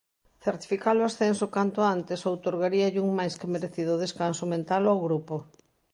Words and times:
Certificar 0.45 0.95
o 0.97 1.07
ascenso 1.09 1.45
canto 1.55 1.79
antes 1.95 2.19
outorgaríalle 2.31 3.03
un 3.07 3.11
máis 3.19 3.33
que 3.39 3.51
merecido 3.53 3.93
descanso 4.03 4.45
mental 4.53 4.83
ao 4.87 5.03
grupo. 5.05 5.35